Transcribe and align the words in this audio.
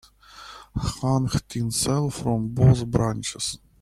Hang 0.93 1.29
tinsel 1.47 2.09
from 2.09 2.47
both 2.55 2.87
branches. 2.87 3.59